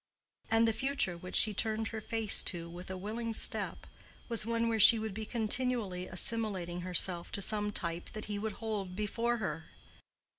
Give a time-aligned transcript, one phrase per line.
[0.49, 3.85] And the future which she turned her face to with a willing step
[4.29, 8.53] was one where she would be continually assimilating herself to some type that he would
[8.53, 9.65] hold before her.